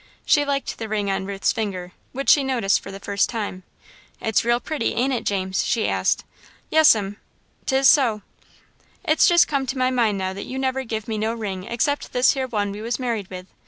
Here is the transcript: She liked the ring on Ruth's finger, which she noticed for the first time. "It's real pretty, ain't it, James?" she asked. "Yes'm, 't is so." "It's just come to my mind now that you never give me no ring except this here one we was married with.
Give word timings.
She 0.25 0.43
liked 0.45 0.79
the 0.79 0.89
ring 0.89 1.11
on 1.11 1.27
Ruth's 1.27 1.51
finger, 1.53 1.91
which 2.11 2.31
she 2.31 2.43
noticed 2.43 2.79
for 2.81 2.91
the 2.91 2.99
first 2.99 3.29
time. 3.29 3.61
"It's 4.19 4.43
real 4.43 4.59
pretty, 4.59 4.95
ain't 4.95 5.13
it, 5.13 5.25
James?" 5.25 5.63
she 5.63 5.87
asked. 5.87 6.23
"Yes'm, 6.71 7.17
't 7.67 7.75
is 7.75 7.87
so." 7.87 8.23
"It's 9.03 9.27
just 9.27 9.47
come 9.47 9.67
to 9.67 9.77
my 9.77 9.91
mind 9.91 10.17
now 10.17 10.33
that 10.33 10.47
you 10.47 10.57
never 10.57 10.83
give 10.83 11.07
me 11.07 11.19
no 11.19 11.35
ring 11.35 11.65
except 11.65 12.13
this 12.13 12.31
here 12.31 12.47
one 12.47 12.71
we 12.71 12.81
was 12.81 12.97
married 12.97 13.29
with. 13.29 13.45